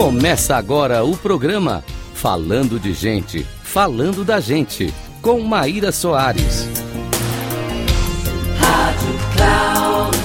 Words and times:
Começa 0.00 0.56
agora 0.56 1.04
o 1.04 1.14
programa 1.14 1.84
Falando 2.14 2.80
de 2.80 2.94
Gente, 2.94 3.42
Falando 3.42 4.24
da 4.24 4.40
Gente, 4.40 4.86
com 5.20 5.40
Maíra 5.40 5.92
Soares. 5.92 6.66
Rádio 8.58 9.14
Cloud 9.36 10.16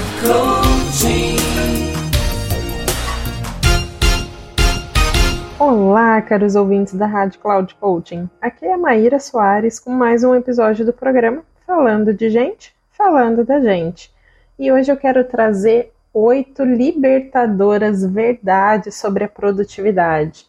Olá, 5.60 6.22
caros 6.22 6.56
ouvintes 6.56 6.94
da 6.94 7.06
Rádio 7.06 7.42
Cloud 7.42 7.76
Coaching. 7.76 8.30
Aqui 8.42 8.66
é 8.66 8.76
a 8.76 8.78
Maíra 8.78 9.20
Soares 9.20 9.78
com 9.78 9.92
mais 9.92 10.24
um 10.24 10.34
episódio 10.34 10.86
do 10.86 10.94
programa 10.94 11.44
Falando 11.68 12.14
de 12.14 12.30
Gente, 12.30 12.74
Falando 12.92 13.44
da 13.44 13.60
Gente. 13.60 14.10
E 14.58 14.72
hoje 14.72 14.90
eu 14.90 14.96
quero 14.96 15.26
trazer 15.26 15.92
oito 16.18 16.64
libertadoras 16.64 18.06
verdades 18.06 18.96
sobre 18.96 19.26
a 19.26 19.28
produtividade. 19.28 20.48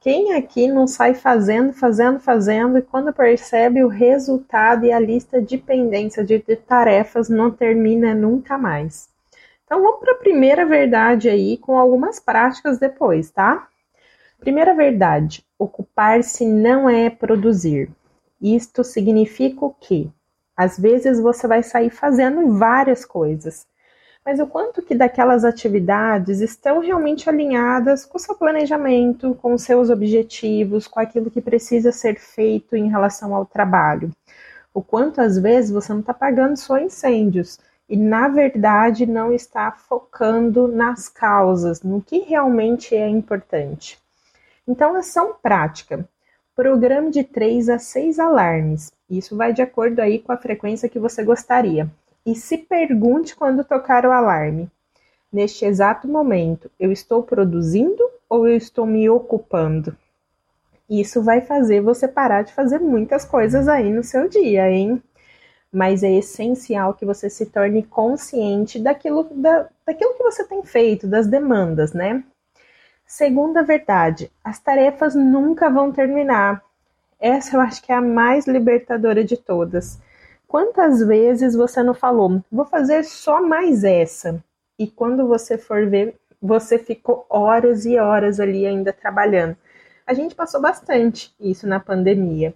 Quem 0.00 0.32
aqui 0.32 0.66
não 0.66 0.86
sai 0.86 1.12
fazendo, 1.12 1.74
fazendo, 1.74 2.18
fazendo 2.18 2.78
e 2.78 2.82
quando 2.82 3.12
percebe 3.12 3.84
o 3.84 3.88
resultado 3.88 4.86
e 4.86 4.90
a 4.90 4.98
lista 4.98 5.40
de 5.40 5.58
pendência 5.58 6.24
de, 6.24 6.38
de 6.38 6.56
tarefas 6.56 7.28
não 7.28 7.50
termina 7.50 8.14
nunca 8.14 8.56
mais? 8.56 9.10
Então 9.66 9.82
vamos 9.82 10.00
para 10.00 10.14
a 10.14 10.18
primeira 10.18 10.64
verdade 10.64 11.28
aí 11.28 11.58
com 11.58 11.76
algumas 11.76 12.18
práticas 12.18 12.78
depois, 12.78 13.30
tá? 13.30 13.68
Primeira 14.40 14.74
verdade: 14.74 15.44
ocupar-se 15.58 16.46
não 16.46 16.88
é 16.88 17.10
produzir. 17.10 17.90
Isto 18.40 18.82
significa 18.82 19.66
o 19.66 19.74
quê? 19.78 20.08
Às 20.56 20.78
vezes 20.78 21.20
você 21.20 21.46
vai 21.46 21.62
sair 21.62 21.90
fazendo 21.90 22.58
várias 22.58 23.04
coisas, 23.04 23.66
mas 24.24 24.38
o 24.38 24.46
quanto 24.46 24.82
que 24.82 24.94
daquelas 24.94 25.44
atividades 25.44 26.40
estão 26.40 26.78
realmente 26.78 27.28
alinhadas 27.28 28.04
com 28.04 28.16
o 28.16 28.20
seu 28.20 28.36
planejamento, 28.36 29.34
com 29.42 29.52
os 29.52 29.62
seus 29.62 29.90
objetivos, 29.90 30.86
com 30.86 31.00
aquilo 31.00 31.30
que 31.30 31.40
precisa 31.40 31.90
ser 31.90 32.18
feito 32.20 32.76
em 32.76 32.88
relação 32.88 33.34
ao 33.34 33.44
trabalho. 33.44 34.10
O 34.72 34.80
quanto 34.80 35.20
às 35.20 35.36
vezes 35.36 35.70
você 35.70 35.92
não 35.92 36.00
está 36.00 36.14
pagando 36.14 36.56
só 36.56 36.78
incêndios 36.78 37.58
e 37.88 37.96
na 37.96 38.28
verdade 38.28 39.06
não 39.06 39.32
está 39.32 39.72
focando 39.72 40.68
nas 40.68 41.08
causas, 41.08 41.82
no 41.82 42.00
que 42.00 42.20
realmente 42.20 42.94
é 42.94 43.08
importante. 43.08 43.98
Então, 44.66 44.94
ação 44.94 45.34
prática. 45.42 46.08
Programe 46.54 47.10
de 47.10 47.24
3 47.24 47.68
a 47.68 47.78
6 47.78 48.18
alarmes. 48.20 48.92
Isso 49.10 49.36
vai 49.36 49.52
de 49.52 49.62
acordo 49.62 50.00
aí 50.00 50.20
com 50.20 50.30
a 50.30 50.36
frequência 50.36 50.88
que 50.88 50.98
você 50.98 51.24
gostaria 51.24 51.90
e 52.24 52.34
se 52.34 52.58
pergunte 52.58 53.34
quando 53.34 53.64
tocar 53.64 54.06
o 54.06 54.12
alarme: 54.12 54.70
neste 55.32 55.64
exato 55.64 56.06
momento, 56.06 56.70
eu 56.78 56.92
estou 56.92 57.22
produzindo 57.22 58.02
ou 58.28 58.46
eu 58.46 58.56
estou 58.56 58.86
me 58.86 59.08
ocupando? 59.08 59.96
Isso 60.88 61.22
vai 61.22 61.40
fazer 61.40 61.80
você 61.80 62.06
parar 62.06 62.42
de 62.42 62.52
fazer 62.52 62.78
muitas 62.78 63.24
coisas 63.24 63.66
aí 63.66 63.90
no 63.90 64.04
seu 64.04 64.28
dia, 64.28 64.70
hein? 64.70 65.02
Mas 65.72 66.02
é 66.02 66.12
essencial 66.12 66.92
que 66.92 67.06
você 67.06 67.30
se 67.30 67.46
torne 67.46 67.82
consciente 67.82 68.78
daquilo, 68.78 69.24
da, 69.32 69.68
daquilo 69.86 70.14
que 70.14 70.22
você 70.22 70.44
tem 70.44 70.62
feito, 70.62 71.06
das 71.06 71.26
demandas, 71.26 71.94
né? 71.94 72.22
Segunda 73.06 73.62
verdade, 73.62 74.30
as 74.44 74.58
tarefas 74.58 75.14
nunca 75.14 75.70
vão 75.70 75.92
terminar. 75.92 76.62
Essa 77.18 77.56
eu 77.56 77.60
acho 77.60 77.82
que 77.82 77.92
é 77.92 77.94
a 77.94 78.00
mais 78.02 78.46
libertadora 78.46 79.24
de 79.24 79.36
todas. 79.36 79.98
Quantas 80.52 81.00
vezes 81.00 81.54
você 81.54 81.82
não 81.82 81.94
falou, 81.94 82.44
vou 82.52 82.66
fazer 82.66 83.04
só 83.04 83.40
mais 83.40 83.84
essa? 83.84 84.44
E 84.78 84.86
quando 84.86 85.26
você 85.26 85.56
for 85.56 85.88
ver, 85.88 86.14
você 86.42 86.78
ficou 86.78 87.24
horas 87.30 87.86
e 87.86 87.98
horas 87.98 88.38
ali 88.38 88.66
ainda 88.66 88.92
trabalhando. 88.92 89.56
A 90.06 90.12
gente 90.12 90.34
passou 90.34 90.60
bastante 90.60 91.34
isso 91.40 91.66
na 91.66 91.80
pandemia. 91.80 92.52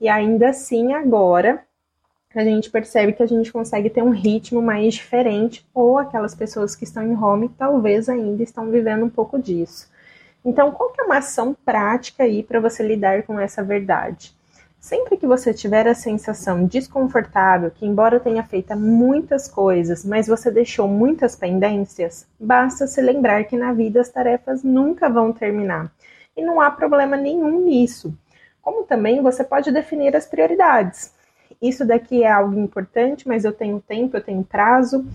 E 0.00 0.08
ainda 0.08 0.50
assim, 0.50 0.92
agora, 0.92 1.64
a 2.32 2.44
gente 2.44 2.70
percebe 2.70 3.14
que 3.14 3.22
a 3.24 3.26
gente 3.26 3.50
consegue 3.50 3.90
ter 3.90 4.04
um 4.04 4.10
ritmo 4.10 4.62
mais 4.62 4.94
diferente, 4.94 5.68
ou 5.74 5.98
aquelas 5.98 6.36
pessoas 6.36 6.76
que 6.76 6.84
estão 6.84 7.02
em 7.02 7.16
home 7.16 7.48
talvez 7.58 8.08
ainda 8.08 8.44
estão 8.44 8.70
vivendo 8.70 9.04
um 9.04 9.10
pouco 9.10 9.40
disso. 9.40 9.90
Então, 10.44 10.70
qual 10.70 10.90
que 10.90 11.00
é 11.00 11.04
uma 11.04 11.18
ação 11.18 11.52
prática 11.64 12.22
aí 12.22 12.44
para 12.44 12.60
você 12.60 12.84
lidar 12.84 13.24
com 13.24 13.40
essa 13.40 13.60
verdade? 13.60 14.38
Sempre 14.80 15.18
que 15.18 15.26
você 15.26 15.52
tiver 15.52 15.86
a 15.86 15.94
sensação 15.94 16.64
desconfortável 16.64 17.70
que, 17.70 17.84
embora 17.84 18.18
tenha 18.18 18.42
feito 18.42 18.74
muitas 18.74 19.46
coisas, 19.46 20.06
mas 20.06 20.26
você 20.26 20.50
deixou 20.50 20.88
muitas 20.88 21.36
pendências, 21.36 22.26
basta 22.40 22.86
se 22.86 23.00
lembrar 23.02 23.44
que 23.44 23.58
na 23.58 23.74
vida 23.74 24.00
as 24.00 24.08
tarefas 24.08 24.64
nunca 24.64 25.10
vão 25.10 25.34
terminar. 25.34 25.92
E 26.34 26.42
não 26.42 26.62
há 26.62 26.70
problema 26.70 27.14
nenhum 27.14 27.60
nisso. 27.60 28.16
Como 28.62 28.84
também 28.84 29.22
você 29.22 29.44
pode 29.44 29.70
definir 29.70 30.16
as 30.16 30.26
prioridades. 30.26 31.12
Isso 31.60 31.84
daqui 31.84 32.22
é 32.22 32.32
algo 32.32 32.58
importante, 32.58 33.28
mas 33.28 33.44
eu 33.44 33.52
tenho 33.52 33.80
tempo, 33.80 34.16
eu 34.16 34.22
tenho 34.22 34.42
prazo. 34.42 35.06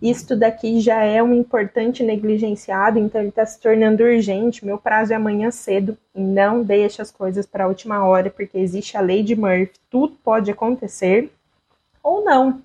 Isto 0.00 0.34
daqui 0.34 0.80
já 0.80 1.02
é 1.04 1.22
um 1.22 1.34
importante 1.34 2.02
negligenciado, 2.02 2.98
então 2.98 3.20
ele 3.20 3.28
está 3.28 3.44
se 3.44 3.60
tornando 3.60 4.02
urgente. 4.02 4.64
Meu 4.64 4.78
prazo 4.78 5.12
é 5.12 5.16
amanhã 5.16 5.50
cedo 5.50 5.96
não 6.14 6.62
deixe 6.62 7.02
as 7.02 7.10
coisas 7.10 7.44
para 7.44 7.64
a 7.64 7.68
última 7.68 8.04
hora, 8.06 8.30
porque 8.30 8.56
existe 8.56 8.96
a 8.96 9.00
lei 9.00 9.22
de 9.22 9.36
Murphy, 9.36 9.78
tudo 9.90 10.16
pode 10.24 10.50
acontecer 10.50 11.30
ou 12.02 12.24
não. 12.24 12.62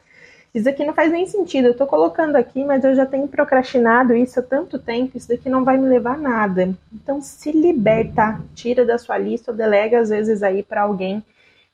Isso 0.54 0.70
aqui 0.70 0.86
não 0.86 0.94
faz 0.94 1.12
nem 1.12 1.26
sentido. 1.26 1.66
Eu 1.66 1.72
estou 1.74 1.86
colocando 1.86 2.38
aqui, 2.38 2.64
mas 2.64 2.86
eu 2.86 2.96
já 2.96 3.06
tenho 3.06 3.28
procrastinado 3.28 4.16
isso 4.16 4.40
há 4.40 4.44
tanto 4.44 4.80
tempo. 4.80 5.18
Isso 5.18 5.28
daqui 5.28 5.50
não 5.50 5.66
vai 5.66 5.78
me 5.78 5.90
levar 5.90 6.14
a 6.14 6.18
nada. 6.18 6.74
Então, 6.94 7.22
se 7.22 7.52
liberta, 7.52 8.40
tira 8.54 8.86
da 8.86 8.98
sua 8.98 9.18
lista 9.18 9.52
ou 9.52 9.58
delega 9.58 10.00
às 10.00 10.10
vezes 10.10 10.42
aí 10.42 10.64
para 10.64 10.84
alguém 10.84 11.22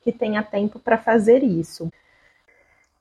que 0.03 0.11
tenha 0.11 0.41
tempo 0.41 0.79
para 0.79 0.97
fazer 0.97 1.43
isso. 1.43 1.91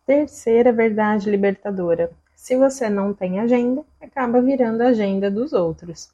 Terceira 0.07 0.71
verdade 0.71 1.31
libertadora: 1.31 2.11
se 2.41 2.57
você 2.57 2.89
não 2.89 3.13
tem 3.13 3.39
agenda, 3.39 3.85
acaba 4.01 4.41
virando 4.41 4.81
a 4.81 4.87
agenda 4.87 5.31
dos 5.31 5.53
outros. 5.53 6.11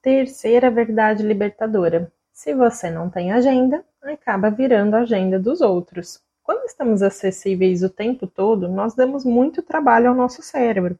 Terceira 0.00 0.70
verdade 0.70 1.22
libertadora: 1.22 2.10
se 2.32 2.54
você 2.54 2.88
não 2.90 3.10
tem 3.10 3.32
agenda, 3.32 3.84
acaba 4.02 4.50
virando 4.50 4.94
a 4.94 5.00
agenda 5.00 5.38
dos 5.38 5.60
outros. 5.60 6.22
Quando 6.42 6.64
estamos 6.64 7.02
acessíveis 7.02 7.82
o 7.82 7.90
tempo 7.90 8.26
todo, 8.26 8.66
nós 8.66 8.94
damos 8.94 9.26
muito 9.26 9.62
trabalho 9.62 10.08
ao 10.08 10.14
nosso 10.14 10.40
cérebro. 10.40 10.98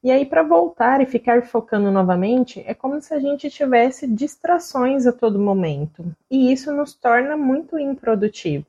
E 0.00 0.12
aí, 0.12 0.24
para 0.24 0.44
voltar 0.44 1.00
e 1.00 1.06
ficar 1.06 1.42
focando 1.42 1.90
novamente, 1.90 2.62
é 2.68 2.72
como 2.72 3.00
se 3.00 3.12
a 3.12 3.18
gente 3.18 3.50
tivesse 3.50 4.06
distrações 4.06 5.08
a 5.08 5.12
todo 5.12 5.40
momento. 5.40 6.04
E 6.30 6.52
isso 6.52 6.72
nos 6.72 6.94
torna 6.94 7.36
muito 7.36 7.76
improdutivo. 7.76 8.66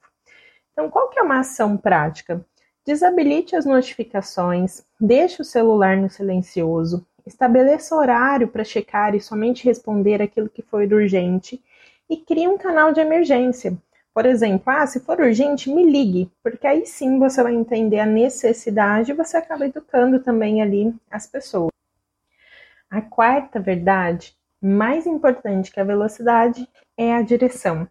Então, 0.74 0.90
qual 0.90 1.08
que 1.10 1.20
é 1.20 1.22
uma 1.22 1.42
ação 1.42 1.78
prática? 1.78 2.44
Desabilite 2.86 3.56
as 3.56 3.66
notificações, 3.66 4.86
deixe 5.02 5.42
o 5.42 5.46
celular 5.46 5.98
no 5.98 6.08
silencioso, 6.08 7.04
estabeleça 7.26 7.96
horário 7.96 8.48
para 8.48 8.64
checar 8.64 9.16
e 9.16 9.20
somente 9.20 9.66
responder 9.66 10.22
aquilo 10.22 10.48
que 10.48 10.62
for 10.62 10.84
urgente 10.94 11.60
e 12.08 12.16
crie 12.16 12.48
um 12.48 12.60
canal 12.60 12.94
de 12.94 13.00
emergência. 13.00 13.76
Por 14.14 14.28
exemplo, 14.28 14.66
ah, 14.68 14.86
se 14.86 15.00
for 15.00 15.20
urgente, 15.20 15.68
me 15.68 15.84
ligue, 15.84 16.32
porque 16.44 16.68
aí 16.68 16.86
sim 16.86 17.18
você 17.18 17.42
vai 17.42 17.56
entender 17.56 18.00
a 18.00 18.06
necessidade 18.06 19.12
e 19.12 19.16
você 19.16 19.36
acaba 19.38 19.66
educando 19.66 20.20
também 20.20 20.62
ali 20.62 20.94
as 21.10 21.26
pessoas. 21.26 21.72
A 22.88 23.02
quarta 23.02 23.60
verdade, 23.60 24.38
mais 24.62 25.08
importante 25.08 25.72
que 25.72 25.80
a 25.80 25.84
velocidade, 25.84 26.70
é 26.96 27.16
a 27.16 27.24
direção. 27.24 27.88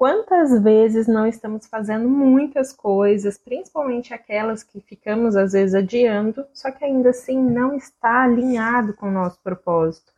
Quantas 0.00 0.58
vezes 0.62 1.06
não 1.06 1.26
estamos 1.26 1.66
fazendo 1.66 2.08
muitas 2.08 2.72
coisas, 2.72 3.36
principalmente 3.36 4.14
aquelas 4.14 4.62
que 4.62 4.80
ficamos 4.80 5.36
às 5.36 5.52
vezes 5.52 5.74
adiando, 5.74 6.46
só 6.54 6.70
que 6.70 6.82
ainda 6.82 7.10
assim 7.10 7.38
não 7.38 7.76
está 7.76 8.22
alinhado 8.22 8.94
com 8.94 9.08
o 9.08 9.12
nosso 9.12 9.38
propósito. 9.42 10.10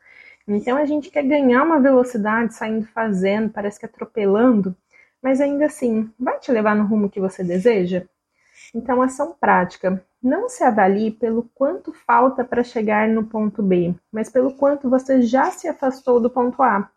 Então 0.47 0.77
a 0.77 0.85
gente 0.85 1.11
quer 1.11 1.25
ganhar 1.25 1.65
uma 1.65 1.81
velocidade 1.81 2.55
saindo 2.55 2.87
fazendo, 2.87 3.51
parece 3.51 3.81
que 3.81 3.85
atropelando, 3.85 4.73
mas 5.21 5.41
ainda 5.41 5.67
assim, 5.67 6.09
vai 6.17 6.39
te 6.39 6.53
levar 6.53 6.77
no 6.77 6.87
rumo 6.87 7.11
que 7.11 7.19
você 7.19 7.43
deseja? 7.43 8.05
Então, 8.73 9.03
ação 9.03 9.35
prática. 9.41 10.01
Não 10.23 10.49
se 10.49 10.62
avalie 10.62 11.11
pelo 11.11 11.51
quanto 11.56 11.93
falta 11.93 12.45
para 12.45 12.62
chegar 12.62 13.09
no 13.09 13.25
ponto 13.25 13.61
B, 13.61 13.93
mas 14.12 14.31
pelo 14.31 14.55
quanto 14.55 14.89
você 14.89 15.23
já 15.23 15.51
se 15.51 15.67
afastou 15.67 16.21
do 16.21 16.31
ponto 16.31 16.62
A. 16.62 16.89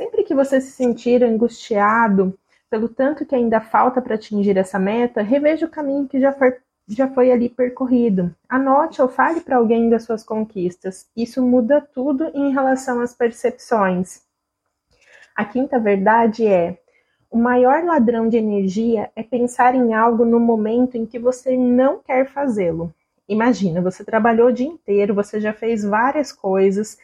Sempre 0.00 0.24
que 0.24 0.34
você 0.34 0.62
se 0.62 0.70
sentir 0.70 1.22
angustiado 1.22 2.32
pelo 2.70 2.88
tanto 2.88 3.26
que 3.26 3.34
ainda 3.34 3.60
falta 3.60 4.00
para 4.00 4.14
atingir 4.14 4.56
essa 4.56 4.78
meta, 4.78 5.20
reveja 5.20 5.66
o 5.66 5.70
caminho 5.70 6.08
que 6.08 6.18
já 6.18 6.32
foi, 6.32 6.56
já 6.88 7.06
foi 7.06 7.30
ali 7.30 7.50
percorrido. 7.50 8.34
Anote 8.48 9.02
ou 9.02 9.08
fale 9.08 9.42
para 9.42 9.58
alguém 9.58 9.90
das 9.90 10.04
suas 10.04 10.24
conquistas. 10.24 11.06
Isso 11.14 11.44
muda 11.44 11.86
tudo 11.92 12.30
em 12.32 12.50
relação 12.50 13.02
às 13.02 13.12
percepções. 13.12 14.22
A 15.36 15.44
quinta 15.44 15.78
verdade 15.78 16.46
é: 16.46 16.78
o 17.30 17.36
maior 17.36 17.84
ladrão 17.84 18.26
de 18.26 18.38
energia 18.38 19.10
é 19.14 19.22
pensar 19.22 19.74
em 19.74 19.92
algo 19.92 20.24
no 20.24 20.40
momento 20.40 20.96
em 20.96 21.04
que 21.04 21.18
você 21.18 21.58
não 21.58 21.98
quer 21.98 22.26
fazê-lo. 22.26 22.90
Imagina, 23.28 23.82
você 23.82 24.02
trabalhou 24.02 24.48
o 24.48 24.52
dia 24.52 24.66
inteiro, 24.66 25.14
você 25.14 25.38
já 25.38 25.52
fez 25.52 25.84
várias 25.84 26.32
coisas, 26.32 26.96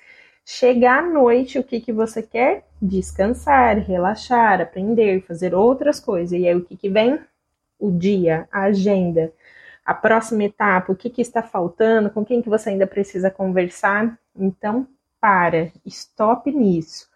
Chegar 0.49 1.03
à 1.03 1.03
noite, 1.03 1.59
o 1.59 1.65
que, 1.65 1.81
que 1.81 1.93
você 1.93 2.23
quer? 2.23 2.65
Descansar, 2.81 3.81
relaxar, 3.81 4.61
aprender, 4.61 5.25
fazer 5.27 5.53
outras 5.53 5.99
coisas. 5.99 6.39
E 6.39 6.47
aí 6.47 6.55
o 6.55 6.65
que, 6.65 6.77
que 6.77 6.89
vem? 6.89 7.19
O 7.81 7.91
dia, 7.91 8.49
a 8.53 8.63
agenda, 8.63 9.33
a 9.85 9.93
próxima 9.93 10.45
etapa, 10.45 10.93
o 10.93 10.95
que, 10.95 11.11
que 11.11 11.21
está 11.21 11.43
faltando, 11.43 12.11
com 12.11 12.25
quem 12.25 12.41
que 12.41 12.49
você 12.49 12.71
ainda 12.71 12.87
precisa 12.87 13.29
conversar. 13.29 14.17
Então, 14.39 14.87
para, 15.21 15.73
stop 15.85 16.49
nisso. 16.53 17.11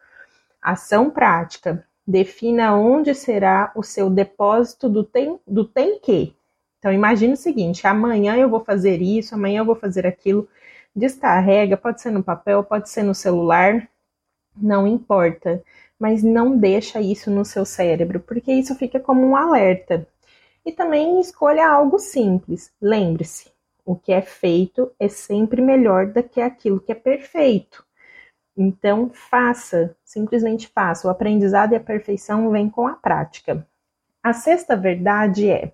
Ação 0.60 1.08
prática. 1.08 1.86
Defina 2.04 2.74
onde 2.74 3.14
será 3.14 3.70
o 3.76 3.84
seu 3.84 4.10
depósito 4.10 4.88
do 4.88 5.04
tem, 5.04 5.38
do 5.46 5.64
tem 5.64 6.00
que. 6.00 6.34
Então, 6.80 6.92
imagine 6.92 7.34
o 7.34 7.36
seguinte: 7.36 7.86
amanhã 7.86 8.36
eu 8.36 8.50
vou 8.50 8.64
fazer 8.64 9.00
isso, 9.00 9.36
amanhã 9.36 9.60
eu 9.60 9.64
vou 9.64 9.76
fazer 9.76 10.04
aquilo. 10.04 10.48
Descarrega, 10.94 11.76
pode 11.76 12.00
ser 12.00 12.10
no 12.10 12.22
papel, 12.22 12.64
pode 12.64 12.90
ser 12.90 13.02
no 13.02 13.14
celular, 13.14 13.88
não 14.56 14.86
importa. 14.86 15.62
Mas 15.98 16.22
não 16.22 16.56
deixa 16.56 17.00
isso 17.00 17.30
no 17.30 17.44
seu 17.44 17.64
cérebro, 17.64 18.20
porque 18.20 18.52
isso 18.52 18.74
fica 18.74 18.98
como 18.98 19.22
um 19.26 19.36
alerta. 19.36 20.06
E 20.64 20.72
também 20.72 21.20
escolha 21.20 21.68
algo 21.68 21.98
simples. 21.98 22.72
Lembre-se, 22.80 23.50
o 23.84 23.94
que 23.94 24.12
é 24.12 24.22
feito 24.22 24.90
é 24.98 25.08
sempre 25.08 25.60
melhor 25.60 26.06
do 26.06 26.22
que 26.22 26.40
aquilo 26.40 26.80
que 26.80 26.92
é 26.92 26.94
perfeito. 26.94 27.84
Então, 28.56 29.10
faça, 29.10 29.96
simplesmente 30.04 30.68
faça. 30.68 31.06
O 31.06 31.10
aprendizado 31.10 31.72
e 31.72 31.76
a 31.76 31.80
perfeição 31.80 32.50
vêm 32.50 32.68
com 32.68 32.86
a 32.86 32.94
prática. 32.94 33.66
A 34.22 34.32
sexta 34.32 34.76
verdade 34.76 35.50
é: 35.50 35.72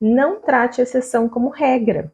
não 0.00 0.40
trate 0.40 0.80
a 0.80 0.84
exceção 0.84 1.28
como 1.28 1.48
regra. 1.48 2.12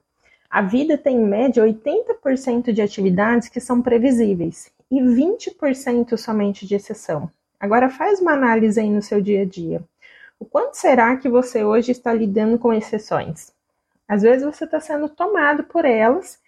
A 0.51 0.63
vida 0.63 0.97
tem 0.97 1.17
em 1.17 1.27
média 1.27 1.63
80% 1.63 2.73
de 2.73 2.81
atividades 2.81 3.49
que 3.49 3.61
são 3.61 3.83
previsíveis 3.83 4.73
e 4.91 4.99
20% 4.99 6.17
somente 6.17 6.67
de 6.67 6.75
exceção. 6.75 7.31
Agora 7.61 7.91
faz 7.91 8.19
uma 8.21 8.33
análise 8.33 8.81
aí 8.81 8.89
no 8.89 9.03
seu 9.03 9.21
dia 9.21 9.43
a 9.43 9.45
dia. 9.45 9.83
O 10.41 10.47
quanto 10.47 10.75
será 10.75 11.17
que 11.17 11.29
você 11.29 11.65
hoje 11.65 11.93
está 11.93 12.15
lidando 12.15 12.59
com 12.59 12.73
exceções? 12.73 13.53
Às 14.09 14.23
vezes 14.23 14.43
você 14.43 14.65
está 14.65 14.81
sendo 14.81 15.07
tomado 15.09 15.65
por 15.65 15.85
elas 15.85 16.39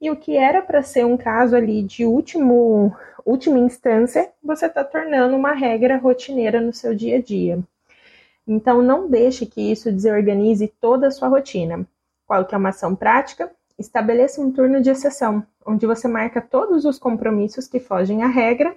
e 0.00 0.10
o 0.10 0.16
que 0.16 0.38
era 0.38 0.62
para 0.62 0.82
ser 0.82 1.04
um 1.04 1.18
caso 1.18 1.54
ali 1.54 1.82
de 1.82 2.06
último, 2.06 2.96
última 3.26 3.58
instância, 3.58 4.32
você 4.42 4.66
está 4.66 4.82
tornando 4.82 5.36
uma 5.36 5.52
regra 5.52 5.98
rotineira 5.98 6.62
no 6.62 6.72
seu 6.72 6.94
dia 6.94 7.18
a 7.18 7.20
dia. 7.20 7.58
Então 8.48 8.80
não 8.80 9.06
deixe 9.06 9.44
que 9.44 9.60
isso 9.70 9.92
desorganize 9.92 10.66
toda 10.80 11.08
a 11.08 11.10
sua 11.10 11.28
rotina. 11.28 11.86
Qual 12.30 12.44
que 12.44 12.54
é 12.54 12.58
uma 12.58 12.68
ação 12.68 12.94
prática? 12.94 13.50
Estabeleça 13.76 14.40
um 14.40 14.52
turno 14.52 14.80
de 14.80 14.88
exceção, 14.88 15.44
onde 15.66 15.84
você 15.84 16.06
marca 16.06 16.40
todos 16.40 16.84
os 16.84 16.96
compromissos 16.96 17.66
que 17.66 17.80
fogem 17.80 18.22
à 18.22 18.28
regra. 18.28 18.72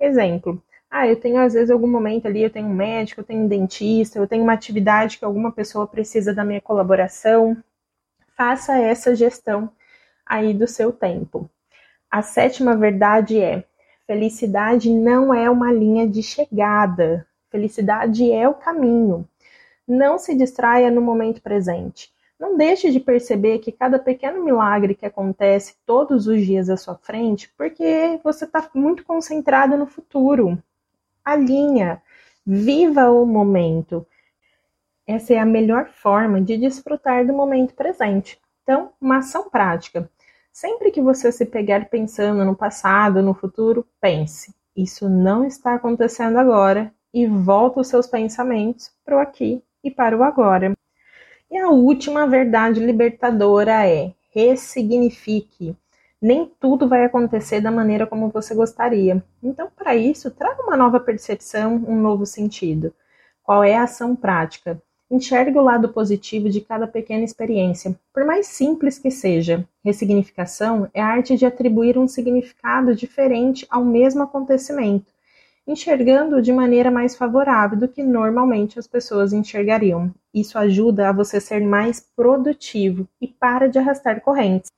Exemplo, 0.00 0.60
ah, 0.90 1.06
eu 1.06 1.14
tenho 1.14 1.38
às 1.38 1.52
vezes 1.52 1.70
algum 1.70 1.86
momento 1.86 2.26
ali, 2.26 2.42
eu 2.42 2.50
tenho 2.50 2.66
um 2.66 2.74
médico, 2.74 3.20
eu 3.20 3.24
tenho 3.24 3.44
um 3.44 3.46
dentista, 3.46 4.18
eu 4.18 4.26
tenho 4.26 4.42
uma 4.42 4.54
atividade 4.54 5.18
que 5.18 5.24
alguma 5.24 5.52
pessoa 5.52 5.86
precisa 5.86 6.34
da 6.34 6.44
minha 6.44 6.60
colaboração. 6.60 7.56
Faça 8.36 8.76
essa 8.76 9.14
gestão 9.14 9.70
aí 10.26 10.52
do 10.52 10.66
seu 10.66 10.90
tempo. 10.90 11.48
A 12.10 12.22
sétima 12.22 12.76
verdade 12.76 13.38
é: 13.38 13.62
felicidade 14.04 14.92
não 14.92 15.32
é 15.32 15.48
uma 15.48 15.72
linha 15.72 16.08
de 16.08 16.24
chegada. 16.24 17.24
Felicidade 17.52 18.32
é 18.32 18.48
o 18.48 18.54
caminho. 18.54 19.28
Não 19.86 20.18
se 20.18 20.34
distraia 20.34 20.90
no 20.90 21.00
momento 21.00 21.40
presente. 21.40 22.15
Não 22.38 22.56
deixe 22.56 22.90
de 22.90 23.00
perceber 23.00 23.58
que 23.60 23.72
cada 23.72 23.98
pequeno 23.98 24.44
milagre 24.44 24.94
que 24.94 25.06
acontece 25.06 25.76
todos 25.86 26.26
os 26.26 26.44
dias 26.44 26.68
à 26.68 26.76
sua 26.76 26.96
frente, 26.96 27.52
porque 27.56 28.20
você 28.22 28.44
está 28.44 28.68
muito 28.74 29.04
concentrado 29.04 29.76
no 29.76 29.86
futuro 29.86 30.62
alinha, 31.26 32.00
viva 32.46 33.10
o 33.10 33.26
momento. 33.26 34.06
Essa 35.04 35.34
é 35.34 35.38
a 35.38 35.44
melhor 35.44 35.88
forma 35.88 36.40
de 36.40 36.56
desfrutar 36.56 37.26
do 37.26 37.32
momento 37.32 37.74
presente. 37.74 38.40
Então, 38.62 38.92
uma 39.00 39.18
ação 39.18 39.50
prática. 39.50 40.08
Sempre 40.52 40.90
que 40.90 41.02
você 41.02 41.30
se 41.32 41.44
pegar 41.44 41.88
pensando 41.90 42.44
no 42.44 42.56
passado, 42.56 43.20
no 43.22 43.34
futuro, 43.34 43.86
pense: 44.00 44.54
isso 44.74 45.08
não 45.08 45.44
está 45.44 45.74
acontecendo 45.74 46.38
agora 46.38 46.92
e 47.12 47.26
volta 47.26 47.80
os 47.80 47.88
seus 47.88 48.06
pensamentos 48.06 48.90
para 49.04 49.16
o 49.16 49.20
aqui 49.20 49.62
e 49.82 49.90
para 49.90 50.16
o 50.16 50.22
agora. 50.22 50.76
E 51.50 51.58
a 51.58 51.68
última 51.70 52.26
verdade 52.26 52.80
libertadora 52.80 53.86
é: 53.86 54.12
ressignifique 54.32 55.76
nem 56.20 56.50
tudo 56.58 56.88
vai 56.88 57.04
acontecer 57.04 57.60
da 57.60 57.70
maneira 57.70 58.06
como 58.06 58.30
você 58.30 58.54
gostaria. 58.54 59.22
Então, 59.42 59.68
para 59.76 59.94
isso, 59.94 60.30
traga 60.30 60.62
uma 60.62 60.76
nova 60.76 60.98
percepção, 60.98 61.76
um 61.86 62.00
novo 62.00 62.24
sentido. 62.24 62.92
Qual 63.42 63.62
é 63.62 63.76
a 63.76 63.84
ação 63.84 64.16
prática? 64.16 64.80
Enxergue 65.10 65.56
o 65.56 65.62
lado 65.62 65.90
positivo 65.90 66.48
de 66.48 66.60
cada 66.60 66.86
pequena 66.86 67.22
experiência, 67.22 67.96
por 68.12 68.24
mais 68.24 68.48
simples 68.48 68.98
que 68.98 69.10
seja. 69.10 69.64
Ressignificação 69.84 70.90
é 70.92 71.00
a 71.00 71.06
arte 71.06 71.36
de 71.36 71.46
atribuir 71.46 71.96
um 71.96 72.08
significado 72.08 72.94
diferente 72.94 73.64
ao 73.70 73.84
mesmo 73.84 74.22
acontecimento, 74.24 75.12
enxergando-o 75.66 76.42
de 76.42 76.52
maneira 76.52 76.90
mais 76.90 77.16
favorável 77.16 77.78
do 77.78 77.88
que 77.88 78.02
normalmente 78.02 78.78
as 78.78 78.86
pessoas 78.86 79.32
enxergariam. 79.32 80.12
Isso 80.32 80.58
ajuda 80.58 81.08
a 81.08 81.12
você 81.12 81.40
ser 81.40 81.60
mais 81.60 82.00
produtivo 82.14 83.08
e 83.20 83.26
para 83.26 83.68
de 83.68 83.78
arrastar 83.78 84.20
correntes. 84.20 84.70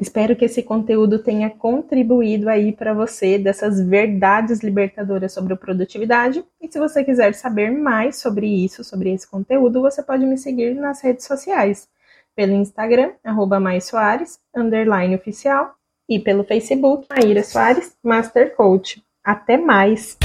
Espero 0.00 0.34
que 0.34 0.44
esse 0.44 0.62
conteúdo 0.62 1.20
tenha 1.20 1.48
contribuído 1.50 2.48
aí 2.48 2.72
para 2.72 2.92
você 2.92 3.38
dessas 3.38 3.80
verdades 3.80 4.60
libertadoras 4.60 5.32
sobre 5.32 5.54
produtividade. 5.56 6.44
E 6.60 6.70
se 6.70 6.78
você 6.78 7.04
quiser 7.04 7.34
saber 7.34 7.70
mais 7.70 8.16
sobre 8.16 8.46
isso, 8.46 8.82
sobre 8.82 9.12
esse 9.12 9.30
conteúdo, 9.30 9.80
você 9.80 10.02
pode 10.02 10.26
me 10.26 10.36
seguir 10.36 10.74
nas 10.74 11.00
redes 11.00 11.26
sociais, 11.26 11.88
pelo 12.34 12.54
Instagram, 12.54 13.12
Soares, 13.80 14.40
underline 14.54 15.14
oficial, 15.14 15.74
e 16.08 16.18
pelo 16.18 16.44
Facebook, 16.44 17.06
Maíra 17.08 17.42
Soares, 17.42 17.96
Master 18.02 18.54
Coach. 18.54 19.02
Até 19.24 19.56
mais! 19.56 20.18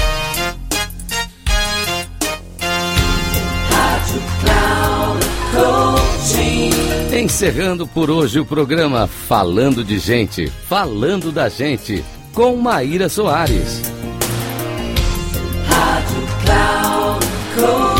Encerrando 7.12 7.86
por 7.86 8.10
hoje 8.10 8.38
o 8.38 8.44
programa 8.44 9.06
Falando 9.06 9.82
de 9.82 9.98
Gente, 9.98 10.46
Falando 10.68 11.32
da 11.32 11.48
Gente, 11.48 12.04
com 12.34 12.56
Maíra 12.56 13.08
Soares. 13.08 13.80
Rádio 15.66 16.22
Cloud 16.44 17.26
Coaching. 17.54 17.99